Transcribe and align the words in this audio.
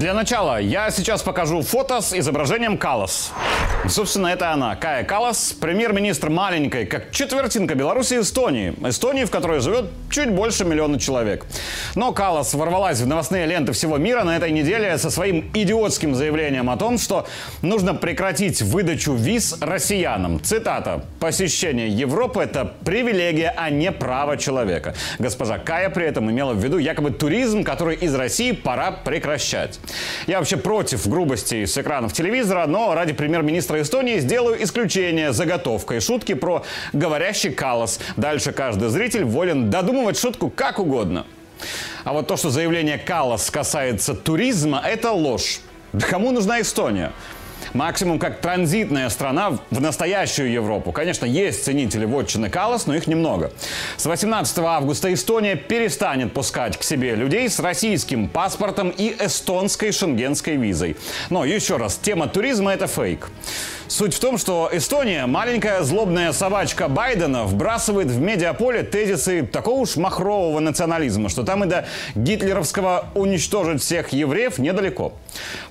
Для 0.00 0.14
начала 0.14 0.58
я 0.58 0.90
сейчас 0.90 1.22
покажу 1.22 1.60
фото 1.60 2.00
с 2.00 2.14
изображением 2.14 2.78
Калас. 2.78 3.34
Собственно, 3.88 4.28
это 4.28 4.52
она, 4.52 4.76
Кая 4.76 5.04
Калас, 5.04 5.52
премьер-министр 5.52 6.28
маленькой, 6.28 6.84
как 6.84 7.10
четвертинка 7.10 7.74
Беларуси 7.74 8.20
Эстонии. 8.20 8.74
Эстонии, 8.86 9.24
в 9.24 9.30
которой 9.30 9.60
живет 9.60 9.86
чуть 10.10 10.30
больше 10.30 10.64
миллиона 10.64 11.00
человек. 11.00 11.46
Но 11.94 12.12
Калас 12.12 12.52
ворвалась 12.54 13.00
в 13.00 13.06
новостные 13.06 13.46
ленты 13.46 13.72
всего 13.72 13.96
мира 13.96 14.22
на 14.22 14.36
этой 14.36 14.52
неделе 14.52 14.96
со 14.98 15.10
своим 15.10 15.50
идиотским 15.54 16.14
заявлением 16.14 16.68
о 16.68 16.76
том, 16.76 16.98
что 16.98 17.26
нужно 17.62 17.94
прекратить 17.94 18.60
выдачу 18.62 19.14
виз 19.14 19.56
россиянам. 19.60 20.40
Цитата. 20.42 21.04
«Посещение 21.18 21.88
Европы– 21.88 22.42
это 22.42 22.72
привилегия, 22.84 23.52
а 23.56 23.70
не 23.70 23.90
право 23.90 24.36
человека». 24.36 24.94
Госпожа 25.18 25.58
Кая 25.58 25.90
при 25.90 26.06
этом 26.06 26.30
имела 26.30 26.52
в 26.52 26.62
виду 26.62 26.78
якобы 26.78 27.10
туризм, 27.10 27.64
который 27.64 27.96
из 27.96 28.14
России 28.14 28.52
пора 28.52 28.92
прекращать. 28.92 29.80
Я 30.26 30.38
вообще 30.38 30.58
против 30.58 31.08
грубости 31.08 31.64
с 31.64 31.76
экранов 31.76 32.12
телевизора, 32.12 32.66
но 32.66 32.94
ради 32.94 33.14
премьер-министра 33.14 33.69
Эстонии 33.78 34.18
сделаю 34.18 34.62
исключение 34.62 35.32
заготовкой 35.32 36.00
шутки 36.00 36.34
про 36.34 36.64
говорящий 36.92 37.50
калос. 37.50 38.00
Дальше 38.16 38.52
каждый 38.52 38.88
зритель 38.88 39.24
волен 39.24 39.70
додумывать 39.70 40.18
шутку 40.18 40.50
как 40.50 40.78
угодно. 40.78 41.26
А 42.04 42.12
вот 42.12 42.26
то, 42.26 42.36
что 42.36 42.50
заявление 42.50 42.98
Калас 42.98 43.50
касается 43.50 44.14
туризма, 44.14 44.82
это 44.84 45.12
ложь. 45.12 45.60
Да 45.92 46.06
кому 46.06 46.30
нужна 46.30 46.60
Эстония? 46.60 47.12
Максимум 47.72 48.18
как 48.18 48.40
транзитная 48.40 49.08
страна 49.10 49.58
в 49.70 49.80
настоящую 49.80 50.50
Европу. 50.50 50.90
Конечно, 50.90 51.24
есть 51.24 51.64
ценители 51.64 52.04
вотчины 52.04 52.50
Калас, 52.50 52.86
но 52.86 52.94
их 52.94 53.06
немного. 53.06 53.52
С 53.96 54.06
18 54.06 54.58
августа 54.58 55.12
Эстония 55.12 55.54
перестанет 55.54 56.32
пускать 56.32 56.76
к 56.76 56.82
себе 56.82 57.14
людей 57.14 57.48
с 57.48 57.60
российским 57.60 58.28
паспортом 58.28 58.90
и 58.90 59.14
эстонской 59.20 59.92
шенгенской 59.92 60.56
визой. 60.56 60.96
Но 61.30 61.44
еще 61.44 61.76
раз, 61.76 61.96
тема 61.96 62.26
туризма– 62.26 62.72
это 62.74 62.86
фейк. 62.88 63.30
Суть 63.90 64.14
в 64.14 64.20
том, 64.20 64.38
что 64.38 64.70
Эстония, 64.72 65.26
маленькая 65.26 65.82
злобная 65.82 66.32
собачка 66.32 66.86
Байдена, 66.86 67.42
вбрасывает 67.42 68.06
в 68.06 68.20
медиаполе 68.20 68.84
тезисы 68.84 69.44
такого 69.44 69.80
уж 69.80 69.96
махрового 69.96 70.60
национализма, 70.60 71.28
что 71.28 71.42
там 71.42 71.64
и 71.64 71.66
до 71.66 71.84
гитлеровского 72.14 73.06
уничтожить 73.16 73.82
всех 73.82 74.10
евреев 74.10 74.58
недалеко. 74.58 75.14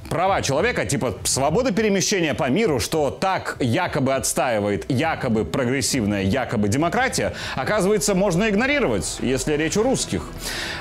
Права 0.10 0.42
человека, 0.42 0.86
типа 0.86 1.16
свобода 1.24 1.72
перемещения 1.72 2.34
по 2.34 2.50
миру, 2.50 2.82
что 2.82 3.10
так 3.10 3.56
якобы 3.62 4.14
отстаивает 4.16 4.86
якобы 4.92 5.46
прогрессивная, 5.46 6.24
якобы 6.24 6.68
демократия, 6.68 7.34
оказывается, 7.56 8.16
можно 8.16 8.50
игнорировать, 8.50 9.18
если 9.22 9.54
речь 9.54 9.78
о 9.78 9.84
русских. 9.84 10.30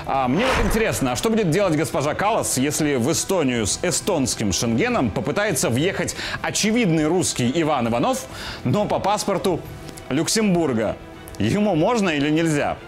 А 0.07 0.27
мне 0.27 0.45
вот 0.45 0.67
интересно, 0.67 1.13
а 1.13 1.17
что 1.17 1.31
будет 1.31 1.51
делать 1.51 1.77
госпожа 1.77 2.15
Калас, 2.15 2.59
если 2.59 2.97
в 2.97 3.13
Эстонию 3.13 3.67
с 3.67 3.79
эстонским 3.83 4.53
шенгеном 4.53 5.11
попытается 5.11 5.71
въехать 5.71 6.17
очевидный 6.43 7.07
русский 7.07 7.28
русский 7.29 7.53
Иван 7.61 7.89
Иванов, 7.89 8.27
но 8.65 8.87
по 8.87 9.01
паспорту 9.01 9.61
Люксембурга. 10.09 10.97
Ему 11.39 11.75
можно 11.75 12.09
или 12.09 12.31
нельзя? 12.31 12.79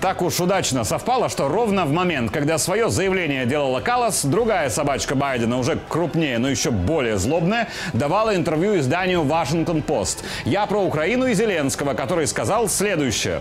Так 0.00 0.22
уж 0.22 0.40
удачно 0.40 0.82
совпало, 0.82 1.28
что 1.28 1.46
ровно 1.46 1.84
в 1.84 1.92
момент, 1.92 2.32
когда 2.32 2.58
свое 2.58 2.88
заявление 2.90 3.46
делала 3.46 3.80
Калас, 3.80 4.24
другая 4.24 4.70
собачка 4.70 5.14
Байдена, 5.14 5.56
уже 5.58 5.78
крупнее, 5.88 6.38
но 6.38 6.48
еще 6.48 6.70
более 6.70 7.16
злобная, 7.16 7.68
давала 7.92 8.34
интервью 8.34 8.76
изданию 8.78 9.20
Washington 9.20 9.84
Post. 9.84 10.24
Я 10.44 10.66
про 10.66 10.82
Украину 10.82 11.26
и 11.26 11.34
Зеленского, 11.34 11.94
который 11.94 12.26
сказал 12.26 12.68
следующее. 12.68 13.40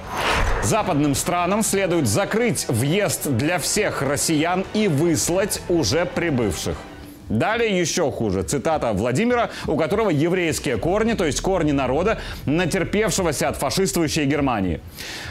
Западным 0.62 1.16
странам 1.16 1.64
следует 1.64 2.08
закрыть 2.08 2.68
въезд 2.68 3.30
для 3.30 3.58
всех 3.58 4.04
россиян 4.04 4.64
и 4.74 4.88
выслать 4.90 5.62
уже 5.70 6.06
прибывших. 6.06 6.78
Далее 7.30 7.80
еще 7.80 8.12
хуже. 8.12 8.42
Цитата 8.44 8.92
Владимира, 8.92 9.52
у 9.68 9.78
которого 9.78 10.10
еврейские 10.10 10.78
корни, 10.78 11.14
то 11.14 11.26
есть 11.26 11.42
корни 11.42 11.72
народа, 11.72 12.20
натерпевшегося 12.46 13.50
от 13.50 13.58
фашистующей 13.58 14.26
Германии. 14.26 14.82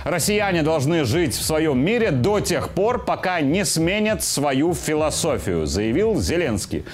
Россияне 0.04 0.62
должны 0.62 1.04
жить 1.04 1.34
в 1.34 1.42
своем 1.42 1.78
мире 1.84 2.12
до 2.12 2.38
тех 2.38 2.70
пор, 2.70 3.04
пока 3.04 3.41
не 3.41 3.64
сменят 3.64 4.22
свою 4.22 4.75
философию, 4.75 5.66
заявил 5.66 6.20
Зеленский. 6.20 6.84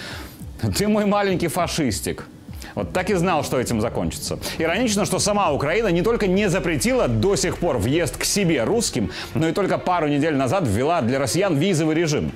Ты 0.77 0.89
мой 0.89 1.05
маленький 1.05 1.49
фашистик. 1.49 2.27
Вот 2.75 2.93
так 2.93 3.11
и 3.11 3.15
знал, 3.15 3.45
что 3.45 3.61
этим 3.61 3.81
закончится. 3.81 4.39
Иронично, 4.59 5.05
что 5.05 5.19
сама 5.19 5.53
Украина 5.53 5.89
не 5.89 6.03
только 6.03 6.27
не 6.27 6.49
запретила 6.49 7.07
до 7.07 7.37
сих 7.37 7.59
пор 7.59 7.79
въезд 7.79 8.17
к 8.17 8.25
себе 8.25 8.65
русским, 8.65 9.13
но 9.35 9.49
и 9.49 9.53
только 9.53 9.79
пару 9.79 10.09
недель 10.09 10.35
назад 10.35 10.65
ввела 10.67 11.01
для 11.03 11.19
россиян 11.19 11.57
визовый 11.57 11.95
режим. 11.95 12.33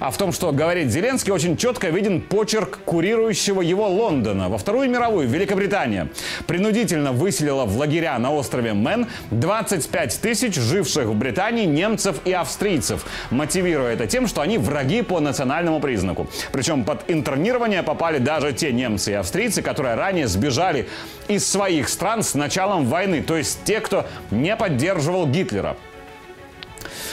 А 0.00 0.10
в 0.10 0.16
том, 0.16 0.32
что 0.32 0.50
говорит 0.50 0.90
Зеленский, 0.90 1.30
очень 1.30 1.58
четко 1.58 1.90
виден 1.90 2.22
почерк 2.22 2.78
курирующего 2.86 3.60
его 3.60 3.86
Лондона. 3.86 4.48
Во 4.48 4.56
Вторую 4.56 4.88
мировую 4.88 5.28
Великобритания 5.28 6.08
принудительно 6.46 7.12
выселила 7.12 7.66
в 7.66 7.76
лагеря 7.76 8.18
на 8.18 8.32
острове 8.32 8.72
Мэн 8.72 9.06
25 9.30 10.20
тысяч 10.22 10.54
живших 10.54 11.06
в 11.06 11.14
Британии 11.14 11.66
немцев 11.66 12.16
и 12.24 12.32
австрийцев, 12.32 13.04
мотивируя 13.30 13.92
это 13.92 14.06
тем, 14.06 14.26
что 14.26 14.40
они 14.40 14.56
враги 14.56 15.02
по 15.02 15.20
национальному 15.20 15.80
признаку. 15.80 16.28
Причем 16.50 16.84
под 16.84 17.10
интернирование 17.10 17.82
попали 17.82 18.16
даже 18.18 18.54
те 18.54 18.72
немцы 18.72 19.12
и 19.12 19.14
австрийцы, 19.14 19.60
которые 19.60 19.96
ранее 19.96 20.28
сбежали 20.28 20.88
из 21.28 21.46
своих 21.46 21.90
стран 21.90 22.22
с 22.22 22.34
началом 22.34 22.86
войны, 22.86 23.22
то 23.22 23.36
есть 23.36 23.64
те, 23.64 23.80
кто 23.80 24.06
не 24.30 24.56
поддерживал 24.56 25.26
Гитлера. 25.26 25.76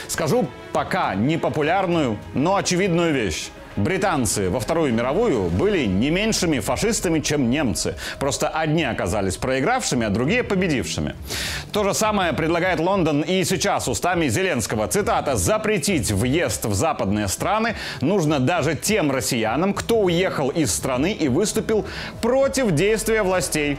Скажу 0.08 0.48
пока 0.72 1.14
непопулярную, 1.14 2.18
но 2.34 2.56
очевидную 2.56 3.14
вещь. 3.14 3.50
Британцы 3.78 4.50
во 4.50 4.58
Вторую 4.58 4.92
мировую 4.92 5.50
были 5.50 5.84
не 5.84 6.10
меньшими 6.10 6.58
фашистами, 6.58 7.20
чем 7.20 7.48
немцы. 7.48 7.94
Просто 8.18 8.48
одни 8.48 8.82
оказались 8.82 9.36
проигравшими, 9.36 10.04
а 10.04 10.10
другие 10.10 10.42
победившими. 10.42 11.14
То 11.72 11.84
же 11.84 11.94
самое 11.94 12.32
предлагает 12.32 12.80
Лондон 12.80 13.20
и 13.20 13.44
сейчас 13.44 13.86
устами 13.86 14.26
Зеленского. 14.26 14.88
Цитата 14.88 15.36
«Запретить 15.36 16.10
въезд 16.10 16.64
в 16.64 16.74
западные 16.74 17.28
страны 17.28 17.76
нужно 18.00 18.40
даже 18.40 18.74
тем 18.74 19.12
россиянам, 19.12 19.72
кто 19.74 20.00
уехал 20.00 20.48
из 20.48 20.74
страны 20.74 21.12
и 21.12 21.28
выступил 21.28 21.86
против 22.20 22.72
действия 22.72 23.22
властей 23.22 23.78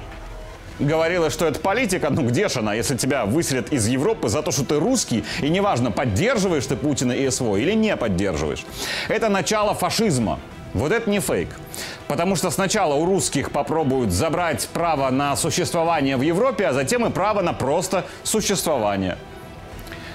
говорила, 0.79 1.29
что 1.29 1.45
это 1.45 1.59
политика, 1.59 2.09
ну 2.09 2.25
где 2.25 2.50
же 2.50 2.59
она, 2.59 2.73
если 2.73 2.95
тебя 2.95 3.25
выселят 3.25 3.72
из 3.72 3.88
Европы 3.88 4.29
за 4.29 4.41
то, 4.41 4.51
что 4.51 4.66
ты 4.66 4.79
русский, 4.79 5.23
и 5.41 5.50
неважно, 5.50 5.91
поддерживаешь 5.91 6.66
ты 6.66 6.75
Путина 6.75 7.12
и 7.12 7.29
СВО 7.29 7.57
или 7.57 7.73
не 7.73 7.95
поддерживаешь. 7.95 8.66
Это 9.07 9.29
начало 9.29 9.73
фашизма. 9.73 10.40
Вот 10.73 10.91
это 10.91 11.09
не 11.09 11.19
фейк. 11.19 11.50
Потому 12.07 12.35
что 12.35 12.51
сначала 12.51 12.94
у 12.94 13.06
русских 13.06 13.51
попробуют 13.51 14.12
забрать 14.12 14.67
право 14.72 15.09
на 15.09 15.35
существование 15.35 16.16
в 16.16 16.22
Европе, 16.22 16.67
а 16.67 16.73
затем 16.73 17.06
и 17.06 17.09
право 17.09 17.41
на 17.41 17.53
просто 17.53 18.06
существование. 18.23 19.17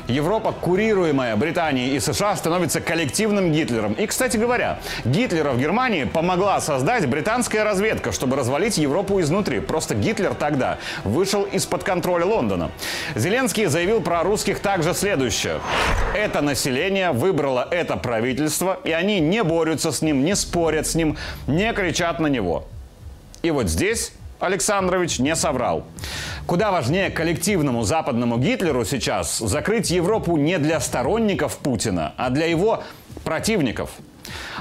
Европа, 0.08 0.52
курируемая 0.52 1.36
Британией 1.36 1.96
и 1.96 2.00
США, 2.00 2.36
становится 2.36 2.80
коллективным 2.80 3.52
Гитлером. 3.52 3.94
И, 3.94 4.06
кстати 4.06 4.36
говоря, 4.36 4.78
Гитлера 5.04 5.52
в 5.52 5.58
Германии 5.58 6.04
помогла 6.04 6.60
создать 6.60 7.06
британская 7.06 7.64
разведка, 7.64 8.12
чтобы 8.12 8.36
развалить 8.36 8.78
Европу 8.78 9.20
изнутри. 9.20 9.60
Просто 9.60 9.94
Гитлер 9.94 10.34
тогда 10.34 10.78
вышел 11.04 11.42
из-под 11.42 11.84
контроля 11.84 12.26
Лондона. 12.26 12.70
Зеленский 13.14 13.66
заявил 13.66 14.00
про 14.00 14.22
русских 14.22 14.60
также 14.60 14.94
следующее. 14.94 15.60
Это 16.14 16.40
население 16.40 17.12
выбрало 17.12 17.66
это 17.70 17.96
правительство, 17.96 18.78
и 18.84 18.92
они 18.92 19.20
не 19.20 19.42
борются 19.42 19.90
с 19.90 20.02
ним, 20.02 20.24
не 20.24 20.36
спорят 20.36 20.86
с 20.86 20.94
ним, 20.94 21.16
не 21.46 21.72
кричат 21.72 22.20
на 22.20 22.26
него. 22.26 22.66
И 23.42 23.50
вот 23.50 23.68
здесь 23.68 24.12
Александрович 24.44 25.18
не 25.18 25.34
соврал. 25.34 25.84
Куда 26.46 26.70
важнее 26.70 27.10
коллективному 27.10 27.82
западному 27.82 28.36
Гитлеру 28.38 28.84
сейчас 28.84 29.38
закрыть 29.38 29.90
Европу 29.90 30.36
не 30.36 30.58
для 30.58 30.80
сторонников 30.80 31.56
Путина, 31.56 32.12
а 32.18 32.28
для 32.30 32.46
его 32.46 32.82
противников. 33.24 33.90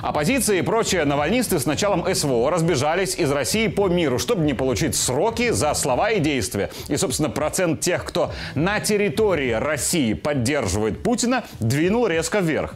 Оппозиция 0.01 0.59
и 0.59 0.61
прочие 0.61 1.05
навальнисты 1.05 1.59
с 1.59 1.65
началом 1.65 2.05
СВО 2.13 2.49
разбежались 2.49 3.15
из 3.15 3.31
России 3.31 3.67
по 3.67 3.87
миру, 3.87 4.19
чтобы 4.19 4.45
не 4.45 4.53
получить 4.53 4.95
сроки 4.95 5.51
за 5.51 5.73
слова 5.73 6.11
и 6.11 6.19
действия. 6.19 6.69
И, 6.87 6.97
собственно, 6.97 7.29
процент 7.29 7.81
тех, 7.81 8.03
кто 8.03 8.31
на 8.55 8.79
территории 8.79 9.51
России 9.51 10.13
поддерживает 10.13 11.03
Путина, 11.03 11.43
двинул 11.59 12.07
резко 12.07 12.39
вверх 12.39 12.75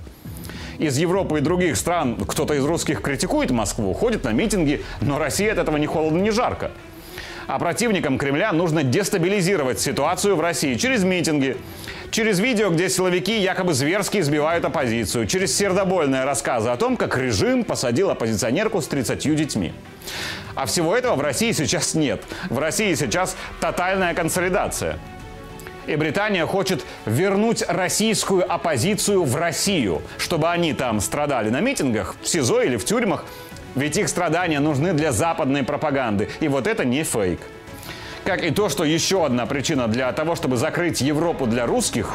из 0.80 0.98
Европы 0.98 1.40
и 1.40 1.42
других 1.42 1.76
стран 1.76 2.16
кто-то 2.16 2.54
из 2.54 2.64
русских 2.64 3.02
критикует 3.02 3.52
Москву, 3.52 3.94
ходит 3.94 4.24
на 4.24 4.32
митинги, 4.32 4.84
но 5.02 5.18
Россия 5.18 5.52
от 5.52 5.58
этого 5.58 5.78
не 5.78 5.88
холодно, 5.88 6.22
не 6.22 6.32
жарко. 6.32 6.72
А 7.48 7.60
противникам 7.60 8.18
Кремля 8.18 8.52
нужно 8.52 8.84
дестабилизировать 8.84 9.80
ситуацию 9.80 10.36
в 10.36 10.42
России 10.42 10.76
через 10.76 11.04
митинги, 11.04 11.56
через 12.12 12.40
видео, 12.40 12.70
где 12.70 12.90
силовики 12.90 13.40
якобы 13.40 13.74
зверски 13.74 14.18
избивают 14.18 14.66
оппозицию, 14.66 15.28
через 15.28 15.56
сердобольные 15.56 16.26
рассказы 16.26 16.70
о 16.70 16.76
том, 16.76 16.98
как 16.98 17.18
режим 17.18 17.64
посадил 17.64 18.10
оппозиционерку 18.10 18.82
с 18.82 18.88
30 18.88 19.36
детьми. 19.36 19.74
А 20.56 20.66
всего 20.66 20.96
этого 20.96 21.16
в 21.16 21.22
России 21.22 21.54
сейчас 21.54 21.94
нет. 21.94 22.22
В 22.50 22.60
России 22.60 22.94
сейчас 22.96 23.38
тотальная 23.62 24.14
консолидация. 24.14 25.00
И 25.86 25.96
Британия 25.96 26.46
хочет 26.46 26.84
вернуть 27.06 27.64
российскую 27.66 28.52
оппозицию 28.52 29.24
в 29.24 29.38
Россию, 29.38 30.02
чтобы 30.18 30.50
они 30.50 30.74
там 30.74 31.00
страдали 31.00 31.50
на 31.50 31.62
митингах, 31.62 32.16
в 32.22 32.28
СИЗО 32.28 32.62
или 32.64 32.76
в 32.76 32.84
тюрьмах. 32.84 33.24
Ведь 33.78 33.96
их 33.96 34.10
страдания 34.10 34.60
нужны 34.60 34.92
для 34.94 35.12
западной 35.12 35.64
пропаганды. 35.64 36.30
И 36.40 36.48
вот 36.48 36.66
это 36.66 36.84
не 36.84 37.04
фейк. 37.04 37.40
Как 38.26 38.44
и 38.44 38.50
то, 38.50 38.70
что 38.70 38.84
еще 38.84 39.24
одна 39.24 39.46
причина 39.46 39.88
для 39.88 40.12
того, 40.12 40.36
чтобы 40.36 40.58
закрыть 40.58 41.00
Европу 41.00 41.46
для 41.46 41.68
русских, 41.68 42.12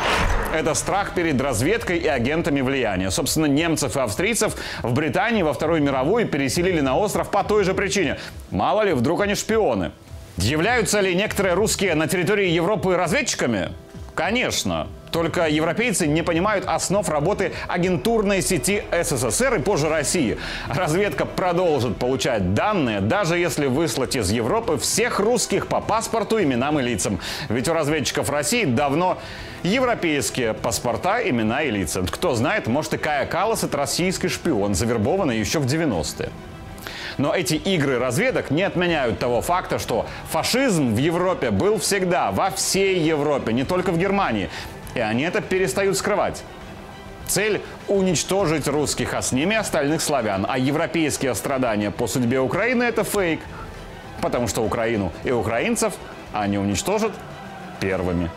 это 0.52 0.74
страх 0.74 1.14
перед 1.14 1.40
разведкой 1.40 1.98
и 1.98 2.06
агентами 2.08 2.60
влияния. 2.62 3.10
Собственно, 3.12 3.46
немцев 3.46 3.96
и 3.96 4.00
австрийцев 4.00 4.56
в 4.82 4.92
Британии 4.92 5.42
во 5.42 5.52
Вторую 5.52 5.82
мировую 5.82 6.26
переселили 6.26 6.80
на 6.80 6.98
остров 6.98 7.30
по 7.30 7.44
той 7.44 7.62
же 7.62 7.74
причине. 7.74 8.18
Мало 8.50 8.82
ли, 8.82 8.92
вдруг 8.92 9.22
они 9.22 9.36
шпионы. 9.36 9.92
Являются 10.38 11.00
ли 11.00 11.14
некоторые 11.14 11.54
русские 11.54 11.94
на 11.94 12.08
территории 12.08 12.48
Европы 12.48 12.96
разведчиками? 12.96 13.68
Конечно. 14.16 14.88
Только 15.12 15.46
европейцы 15.46 16.06
не 16.06 16.22
понимают 16.22 16.64
основ 16.66 17.06
работы 17.08 17.52
агентурной 17.68 18.40
сети 18.40 18.82
СССР 18.90 19.56
и 19.56 19.58
позже 19.60 19.90
России. 19.90 20.38
Разведка 20.68 21.26
продолжит 21.26 21.98
получать 21.98 22.54
данные, 22.54 23.00
даже 23.00 23.36
если 23.36 23.66
выслать 23.66 24.16
из 24.16 24.30
Европы 24.30 24.78
всех 24.78 25.20
русских 25.20 25.66
по 25.66 25.82
паспорту, 25.82 26.42
именам 26.42 26.80
и 26.80 26.82
лицам. 26.82 27.20
Ведь 27.50 27.68
у 27.68 27.74
разведчиков 27.74 28.30
России 28.30 28.64
давно 28.64 29.18
европейские 29.62 30.54
паспорта, 30.54 31.20
имена 31.28 31.62
и 31.62 31.70
лица. 31.70 32.02
Кто 32.10 32.34
знает, 32.34 32.66
может 32.66 32.94
и 32.94 32.96
Кая 32.96 33.26
Калас 33.26 33.64
это 33.64 33.76
российский 33.76 34.28
шпион, 34.28 34.74
завербованный 34.74 35.38
еще 35.38 35.58
в 35.58 35.66
90-е. 35.66 36.30
Но 37.18 37.34
эти 37.34 37.54
игры 37.54 37.98
разведок 37.98 38.50
не 38.50 38.62
отменяют 38.62 39.18
того 39.18 39.42
факта, 39.42 39.78
что 39.78 40.06
фашизм 40.30 40.94
в 40.94 40.96
Европе 40.96 41.50
был 41.50 41.78
всегда, 41.78 42.30
во 42.30 42.50
всей 42.50 42.98
Европе, 42.98 43.52
не 43.52 43.64
только 43.64 43.92
в 43.92 43.98
Германии. 43.98 44.48
И 44.94 45.00
они 45.00 45.22
это 45.22 45.40
перестают 45.40 45.96
скрывать. 45.96 46.42
Цель– 47.26 47.62
уничтожить 47.88 48.66
русских, 48.68 49.14
а 49.14 49.22
с 49.22 49.32
ними 49.32 49.56
остальных 49.56 50.02
славян. 50.02 50.44
А 50.48 50.58
европейские 50.58 51.34
страдания 51.34 51.90
по 51.90 52.06
судьбе 52.06 52.40
Украины– 52.40 52.82
это 52.84 53.04
фейк. 53.04 53.40
Потому 54.20 54.48
что 54.48 54.62
Украину 54.62 55.12
и 55.24 55.30
украинцев 55.30 55.94
они 56.32 56.58
уничтожат 56.58 57.12
первыми. 57.80 58.30